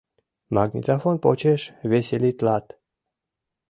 Магнитофон 0.55 1.15
почеш 1.23 1.61
веселитлат». 1.91 2.65